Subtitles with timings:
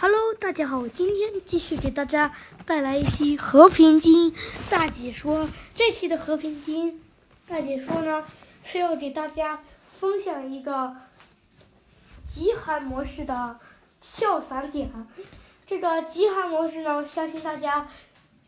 [0.00, 2.32] Hello，大家好，今天继续给大家
[2.64, 4.34] 带来一期《和平精英
[4.70, 5.44] 大解说》。
[5.74, 7.00] 这期的《和平精英
[7.48, 8.24] 大解说》呢，
[8.62, 9.60] 是要给大家
[9.98, 10.94] 分享一个
[12.24, 13.58] 极寒模式的
[14.00, 14.88] 跳伞点。
[15.66, 17.88] 这个极寒模式呢，相信大家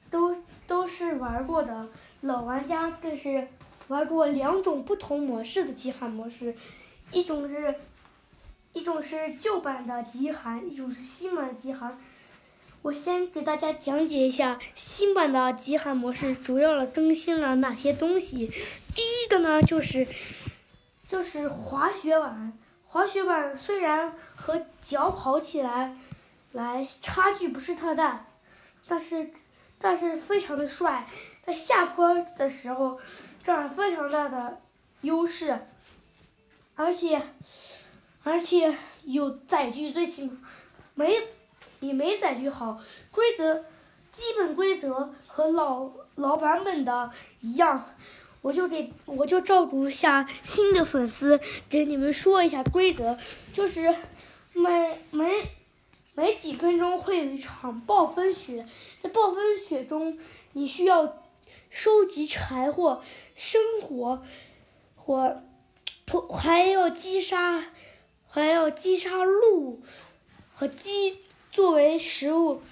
[0.08, 0.36] 都
[0.68, 1.88] 都是玩过的，
[2.20, 3.48] 老玩家更是
[3.88, 6.54] 玩过两种不同模式的极寒模式，
[7.10, 7.74] 一种是。
[8.72, 11.98] 一种是旧版的极寒，一种是新版的极寒。
[12.82, 18.50] 我先给大家讲解一下新版的极寒模式主要的更新了哪些东西。
[18.94, 20.06] 第一个呢，就是
[21.08, 22.52] 就是滑雪板。
[22.86, 25.96] 滑雪板虽然和脚跑起来
[26.52, 28.24] 来差距不是特大，
[28.88, 29.30] 但是
[29.78, 31.06] 但是非常的帅，
[31.44, 32.98] 在下坡的时候
[33.42, 34.60] 占非常大的
[35.02, 35.66] 优势，
[36.76, 37.20] 而且。
[38.22, 38.74] 而且
[39.04, 40.36] 有载具，最起码
[40.94, 41.20] 没
[41.78, 42.80] 比没载具好。
[43.10, 43.64] 规则
[44.12, 47.94] 基本规则和老老版本的一样，
[48.42, 53.18] 我就给我就照顾一下新的粉丝，给你们说一下规则。
[53.52, 53.94] 就是
[54.52, 55.32] 每每
[56.14, 58.66] 每几分钟会有一场暴风雪，
[59.00, 60.18] 在暴风雪中，
[60.52, 61.22] 你需要
[61.70, 63.02] 收集柴火、
[63.34, 64.22] 生火，
[64.96, 65.42] 火，
[66.30, 67.64] 还要击杀。
[68.32, 69.82] 还要击杀鹿
[70.54, 71.18] 和鸡
[71.50, 72.62] 作为食物，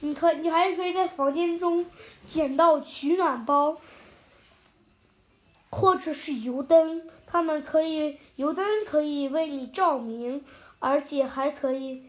[0.00, 1.84] 你可你还可以在房间中
[2.24, 3.76] 捡到取暖包，
[5.70, 10.42] 或者是油灯，它们可以油灯可以为你照明，
[10.78, 12.02] 而且还可以，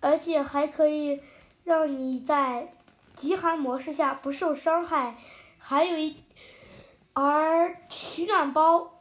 [0.00, 1.20] 而且还可以
[1.64, 2.74] 让你在
[3.14, 5.16] 极寒模式下不受伤害，
[5.56, 6.16] 还有一，
[7.14, 8.98] 而取暖包。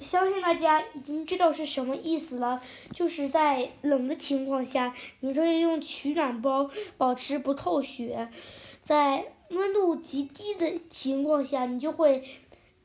[0.00, 8.28] 相信大家已经知道是什么意思了，就是在冷的情况下，你可以用取暖包保持不透血；
[8.82, 12.24] 在温度极低的情况下，你就会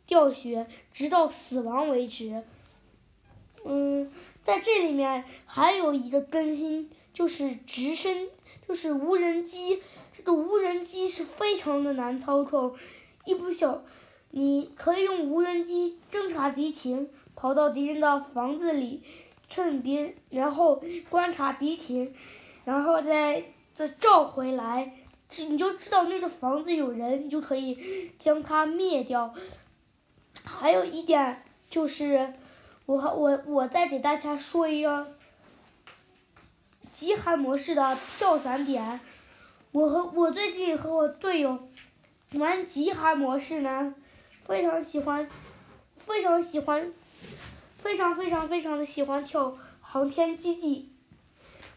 [0.06, 2.44] 掉血，直到死亡为止。
[3.64, 8.28] 嗯，在这里面还有一个更新，就是直升，
[8.68, 9.82] 就是无人机。
[10.12, 12.76] 这个无人机是非常的难操控，
[13.26, 13.84] 一不小。
[14.36, 19.04] 你可以用无人机侦察敌情，跑到敌人的房子里，
[19.48, 22.12] 趁别然后观察敌情，
[22.66, 23.44] 然后再
[23.76, 24.92] 再照回来，
[25.38, 29.32] 你就知道那个房子有人，你就可以将它灭掉。
[30.44, 32.34] 还有一点就是，
[32.88, 35.14] 我我我再给大家说一个
[36.92, 39.00] 极寒模式的跳伞点。
[39.72, 41.70] 我和我最近和我队友
[42.32, 43.94] 玩极寒模式呢。
[44.48, 45.28] 非常喜欢，
[46.06, 46.92] 非常喜欢，
[47.78, 50.92] 非常非常非常的喜欢跳航天基地，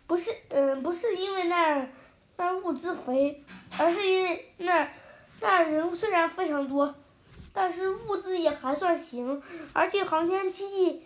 [0.07, 1.89] 不是，嗯，不是因为那儿
[2.37, 3.43] 那儿物资肥，
[3.79, 4.91] 而是因为那儿
[5.41, 6.95] 那儿人虽然非常多，
[7.53, 9.41] 但是物资也还算行，
[9.73, 11.03] 而且航天基地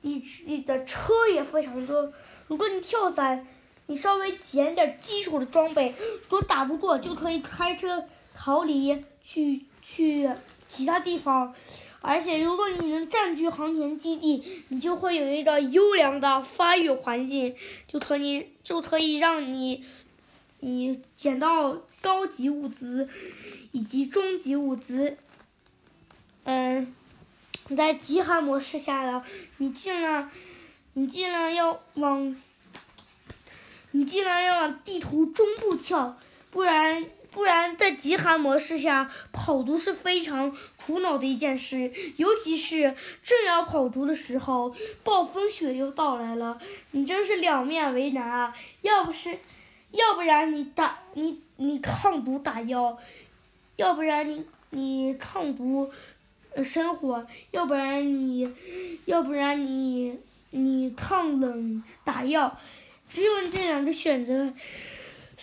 [0.00, 2.12] 你你的车也非常多。
[2.48, 3.46] 如果你跳伞，
[3.86, 8.04] 你稍微捡点基础的装备，如果打不过，就可以开车
[8.34, 10.28] 逃离去去。
[10.72, 11.54] 其他地方，
[12.00, 17.54] 而且如果你能占据航天基地，你就会有一个优良的发育环境，
[17.86, 19.84] 就可以就可以让你，
[20.60, 23.06] 你捡到高级物资，
[23.72, 25.18] 以及中级物资。
[26.44, 26.94] 嗯，
[27.76, 29.22] 在极寒模式下的，
[29.58, 30.30] 你尽量，
[30.94, 32.34] 你尽量要往，
[33.90, 36.18] 你尽量要往地图中部跳，
[36.50, 37.04] 不然。
[37.32, 46.60] 不然，在极寒模式下跑毒是非常苦恼的一件事，尤其是正要跑毒的时候，暴风雪又到来了，
[46.90, 48.54] 你真是两面为难啊！
[48.82, 49.38] 要不是，
[49.92, 52.98] 要不然你打你你抗毒打药，
[53.76, 55.90] 要不然你你抗毒
[56.62, 58.46] 生火，要不然你，
[59.06, 60.18] 要不然你
[60.50, 62.58] 你抗冷打药，
[63.08, 64.52] 只有这两个选择。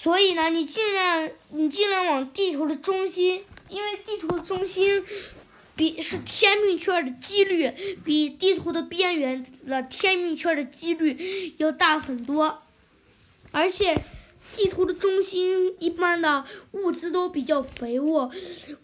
[0.01, 5.03] 所以呢，你尽量你尽量往地图的中心，因为地图的中心
[5.75, 12.63] 比是天命圈的几率比地图的边缘的天命圈的几率要大很多，
[13.51, 14.01] 而且
[14.55, 18.31] 地图的中心一般的物资都比较肥沃。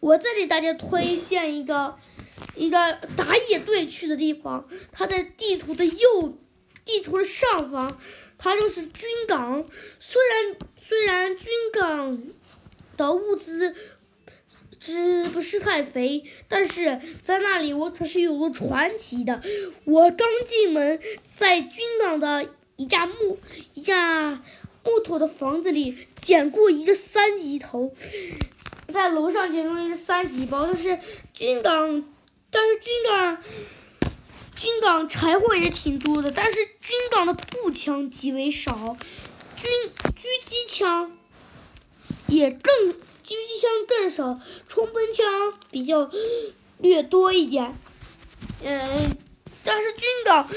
[0.01, 1.95] 我再给大家推荐一个
[2.55, 6.37] 一个打野队去的地方，它在地图的右
[6.83, 7.97] 地图的上方，
[8.37, 9.65] 它就是军港，
[10.01, 10.35] 虽然。
[10.47, 10.67] 虽然
[12.97, 13.75] 的物资
[14.79, 19.41] 只不是太肥，但是在那里我可是有个传奇的。
[19.85, 20.99] 我刚进门，
[21.35, 23.39] 在军港的一架木
[23.73, 24.43] 一架
[24.83, 27.93] 木头的房子里捡过一个三级头，
[28.87, 30.99] 在楼上捡过一个三级包，但是
[31.33, 32.03] 军港，
[32.51, 33.43] 但是军港，
[34.55, 38.95] 军港柴火也挺多的，但是军港的步枪极为少，
[39.55, 39.69] 军
[40.15, 41.17] 狙击枪
[42.27, 46.09] 也更狙击枪更少，冲锋枪比较
[46.79, 47.75] 略多一点，
[48.63, 49.17] 嗯，
[49.63, 50.47] 但是军港。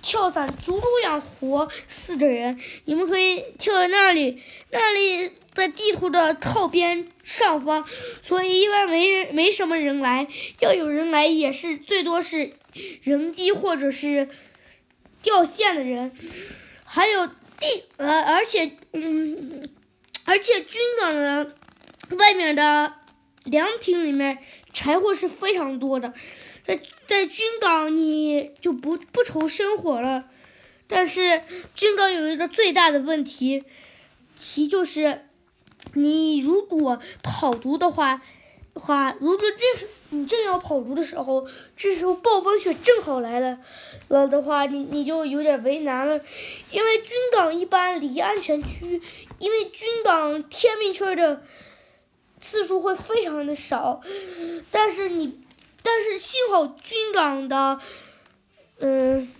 [0.00, 4.40] 跳伞足够养活四个人，你们可以跳在那里，
[4.70, 7.84] 那里在地图的靠边上方，
[8.22, 10.26] 所以一般没人，没什么人来。
[10.60, 12.52] 要有人来，也是最多是
[13.02, 14.28] 人机或者是
[15.20, 16.16] 掉线的人。
[16.84, 19.68] 还有地，呃，而且，嗯，
[20.28, 21.50] 而且军港的
[22.18, 22.92] 外面的
[23.44, 24.36] 凉亭里面
[24.74, 26.12] 柴火是非常多的。
[26.66, 30.26] 在在军港你就不不愁生火了，
[30.86, 31.40] 但是
[31.74, 33.64] 军港有一个最大的问题，
[34.36, 35.24] 其就是，
[35.94, 38.20] 你如果跑毒的话，
[38.74, 43.58] 话如果这你正要跑毒的时候，这时候暴风雪正好来了，
[44.08, 46.20] 了的话，你你就有点为难了，
[46.70, 49.00] 因为军港一般离安全区，
[49.38, 51.42] 因为军港天命圈的
[52.40, 54.00] 次数会非常的少，
[54.70, 55.40] 但是你。
[55.80, 57.80] 但是幸好军港的，
[58.78, 59.32] 嗯，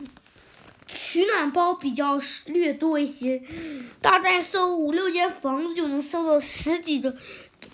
[0.86, 3.42] 取暖包比较略多一些，
[4.00, 7.16] 大概搜五六间房子就能搜到十几个，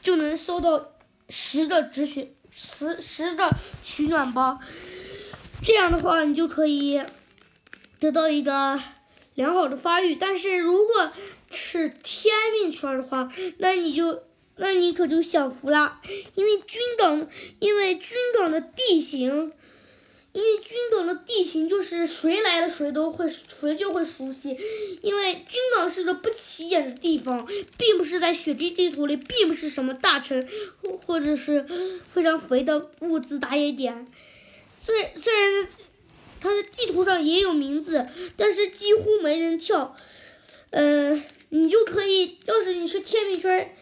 [0.03, 0.93] 就能搜到
[1.29, 3.51] 十个止血十十个
[3.85, 4.59] 取暖包，
[5.63, 7.01] 这样的话你就可以
[8.01, 8.81] 得到一个
[9.35, 10.17] 良好的发育。
[10.17, 11.13] 但是如果
[11.55, 14.23] 是天命圈的话，那你就。
[14.57, 16.01] 那你可就享福啦，
[16.37, 17.29] 因为军港，
[17.59, 19.51] 因为军港的地形，
[20.31, 24.57] 因为军港的地形就是谁来了谁都会谁就会熟悉，
[25.03, 27.45] 因为军港是个不起眼的地方，
[27.77, 30.47] 并不是在雪地地图里，并不是什么大城
[30.81, 31.67] 或或者是
[32.13, 34.07] 非常肥的物资打野点，
[34.81, 35.69] 虽虽然
[36.41, 39.97] 它的地图上也有名字，但是几乎没人跳，
[40.71, 41.21] 嗯，
[41.51, 43.75] 你就可以，要是你是天命圈。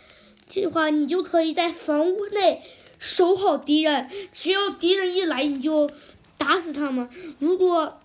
[0.48, 2.62] 这话，你就可以在房屋内
[2.98, 5.90] 守好敌人，只要敌人一来，你就
[6.36, 7.08] 打死他们。
[7.38, 7.98] 如果，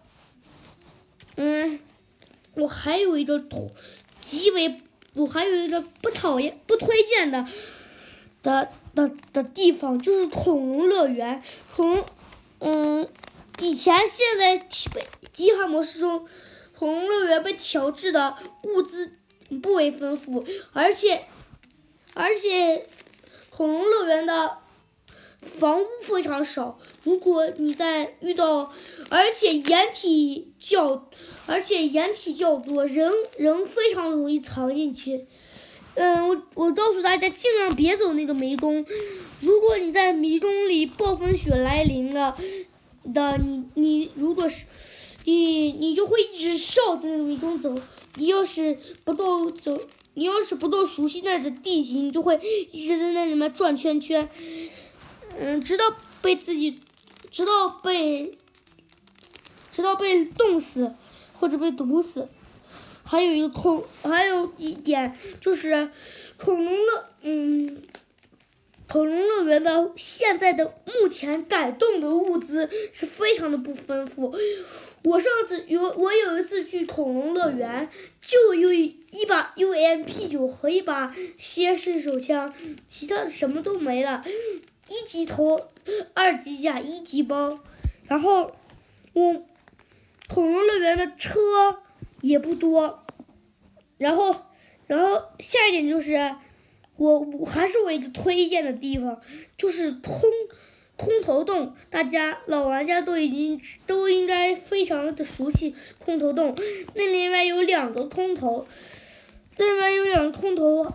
[1.36, 1.80] 嗯，
[2.54, 3.44] 我还有一个
[4.22, 4.80] 极为，
[5.14, 7.46] 我还有一个不讨厌、不推荐的
[8.42, 11.44] 的的的地方，就是恐龙乐园。
[11.76, 12.06] 恐，
[12.60, 13.06] 嗯，
[13.60, 14.58] 以前现在
[14.94, 16.26] 被极寒模式中，
[16.78, 19.17] 恐龙乐园被调制的物资
[19.62, 21.26] 不为丰富，而且。
[22.14, 22.88] 而且，
[23.52, 24.58] 恐龙乐园的
[25.60, 26.80] 房屋非常少。
[27.04, 28.74] 如果你在遇到，
[29.10, 31.08] 而且掩体较，
[31.46, 35.28] 而且掩体较多，人人非常容易藏进去。
[35.94, 38.84] 嗯，我我告诉大家，尽量别走那个迷宫。
[39.40, 42.36] 如果你在迷宫里，暴风雪来临了
[43.14, 44.66] 的，你你如果是
[45.34, 47.76] 你你就会一直绕着那个迷宫走。
[48.16, 49.80] 你要是不够走。
[50.14, 52.40] 你要是不够熟悉那的地形，你就会
[52.72, 54.28] 一直在那里面转圈圈，
[55.38, 56.80] 嗯，直到被自己，
[57.30, 58.32] 直到被，
[59.72, 60.96] 直到被冻死
[61.34, 62.28] 或者被毒死。
[63.04, 65.92] 还有一个恐，还有一点就是
[66.36, 67.84] 恐龙乐，嗯，
[68.92, 74.36] 恐龙乐园的现在的目前改动的物资是非常的不丰富。
[75.08, 82.54] 我上次有我有一次去恐龙乐园，就有一把 UMP 九和一把蝎式手枪，
[82.90, 84.22] 其他的什么都没了。
[84.90, 85.70] 一级头，
[86.14, 87.58] 二级甲，一级包，
[88.10, 88.54] 然后
[89.14, 89.46] 我
[90.28, 91.40] 恐龙乐园的车
[92.20, 93.06] 也不多。
[93.98, 94.36] 然后，
[94.88, 96.36] 然后下一点就是，
[96.98, 99.22] 我我还是我一个推荐的地方，
[99.58, 100.30] 就是通。
[100.98, 106.56] 空投洞，大家老玩家都已经都应该非常的熟悉空投洞。
[106.96, 108.66] 那里面有两个空投，
[109.58, 110.92] 那里面有两个空投，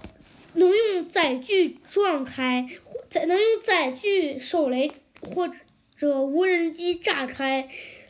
[0.54, 2.68] 能用载具撞开，
[3.08, 4.90] 载能用载具手雷
[5.20, 5.48] 或
[5.96, 7.68] 者无人机炸开。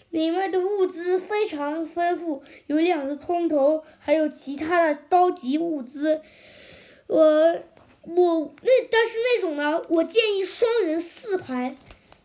[0.09, 6.23] 里面的物资非常丰富，有两个空投，还有其他的高级物资。
[7.07, 7.55] 我。
[8.05, 11.77] 我那但是那种呢，我建议双人四排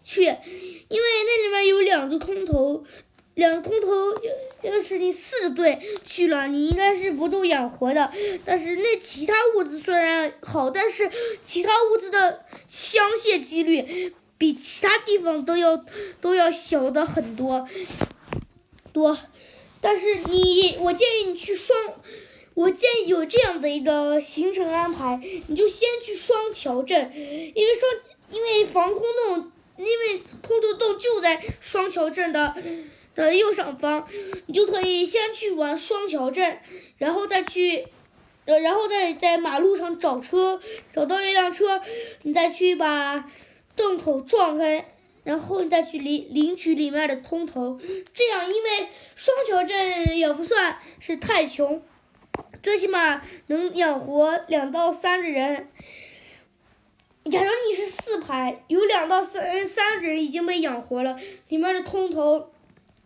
[0.04, 0.38] 去，因为
[0.90, 2.84] 那里面有两个空投，
[3.36, 3.88] 两个空投
[4.64, 8.12] 要要是你四队去了，你应该是不够养活的。
[8.44, 11.12] 但是那其他物资虽然好，但是
[11.44, 15.86] 其他物资的枪械几率比其他地方都要
[16.20, 17.68] 都要小的很多
[18.92, 19.18] 多。
[19.80, 21.78] 但是你，我建议你去双。
[22.58, 27.12] 我建议有这样的一个行程安排，你就先去双桥镇，
[27.54, 27.92] 因为双
[28.32, 32.56] 因为防空洞，因为空投洞就在双桥镇的
[33.14, 34.08] 的右上方，
[34.48, 36.60] 你就可以先去玩双桥镇，
[36.98, 37.86] 然后再去，
[38.46, 40.60] 呃，然后再在马路上找车，
[40.92, 41.80] 找到一辆车，
[42.24, 43.30] 你再去把
[43.76, 44.94] 洞口撞开。
[45.24, 47.78] 然后你再去领领取里面的通头，
[48.14, 51.84] 这样因为双桥镇也不算是太穷，
[52.68, 55.70] 最起码能养活两到三个人。
[57.32, 62.52] 假如你是四排，有两到三三个人已经被养活了，里面的通头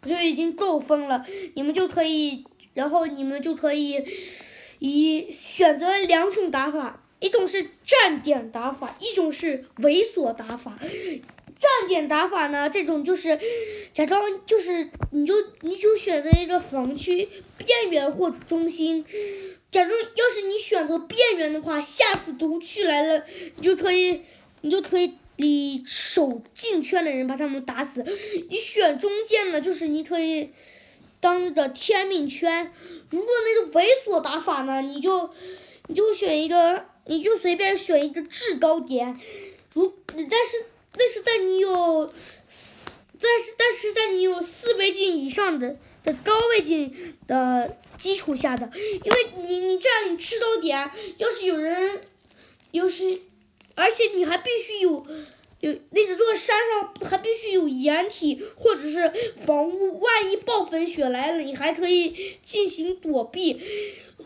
[0.03, 4.03] 就已经够分了，你们就可以，然后你们就可以
[4.79, 10.75] 以选择两种打法，一种是站点打法，一种是猥琐打法。
[11.61, 12.67] 站点打法呢？
[12.67, 13.39] 这种就是
[13.93, 19.05] 假装就是你就你就选择一个防区边缘或者中心。
[19.69, 23.23] 假如要是你选择边缘的话，下次毒区来了，
[23.57, 24.23] 你就可以
[24.61, 28.03] 你就可以你守进圈的人把他们打死。
[28.49, 30.49] 你选中间呢，就是你可以
[31.19, 32.73] 当那个天命圈。
[33.11, 35.29] 如果那个猥琐打法呢，你就
[35.87, 39.19] 你就选一个，你就随便选一个制高点。
[39.75, 40.70] 如但是。
[40.95, 42.13] 那是在你有
[42.47, 52.01] 四，但是但是在你有四倍镜以上的的高倍镜的基础下的，因为你你这样你吃到点，要是有人，
[52.71, 53.21] 要是，
[53.75, 55.05] 而且你还必须有
[55.61, 59.11] 有那个座山上还必须有掩体或者是
[59.45, 63.61] 房屋，万一暴风雪来了，你还可以进行躲避。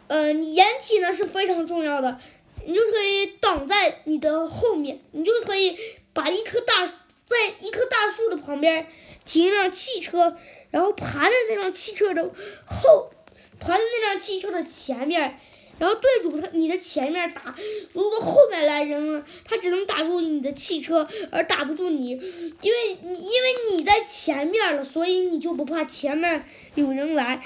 [0.07, 2.19] 呃，你掩体呢是非常重要的，
[2.65, 5.77] 你就可以挡在你的后面，你就可以。
[6.15, 8.87] 把一棵大在一棵大树的旁边
[9.25, 10.37] 停一辆汽车，
[10.71, 12.23] 然后爬在那辆汽车的
[12.65, 13.11] 后，
[13.59, 15.37] 爬在那辆汽车的前面，
[15.77, 17.53] 然后对准他你的前面打。
[17.91, 27.43] 如果后面来人了，他只能打住你的汽车，而打不住你，因为你因为你在前面了，所以你就不怕前面有人来，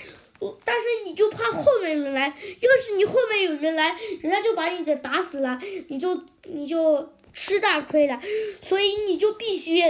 [0.66, 2.28] 但是你就怕后面有人来。
[2.28, 7.10] 要是你后面有人来，人家就把你给打死了，你就你就。
[7.32, 8.20] 吃大亏了，
[8.60, 9.82] 所以你就必须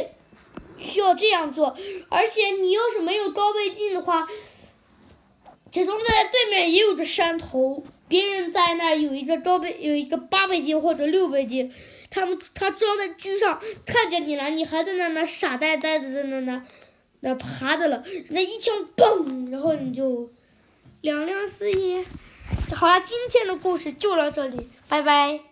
[0.77, 1.75] 需要这样做。
[2.09, 4.27] 而且你要是没有高倍镜的话，
[5.71, 11.73] 假装在对面也有个山头，别人在那有一个高倍有一个八倍镜或者六倍镜，
[12.09, 16.61] 他们他装在狙上看见你了，你还在那那傻呆呆的在那那
[17.21, 20.29] 那爬着了，那一枪嘣，然后你就
[21.01, 22.05] 两两四一。
[22.75, 25.48] 好了，今天的故事就到这里，拜拜。